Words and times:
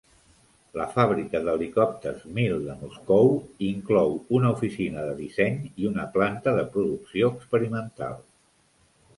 La 0.79 0.85
Fàbrica 0.93 1.41
d'Helicòpters 1.47 2.23
Mil 2.37 2.55
de 2.69 2.77
Moscú 2.79 3.19
inclou 3.67 4.15
una 4.39 4.51
oficina 4.57 5.05
de 5.11 5.15
disseny 5.21 5.61
i 5.85 5.89
una 5.93 6.07
planta 6.17 6.55
de 6.61 6.65
producció 6.75 7.31
experimental. 7.37 8.19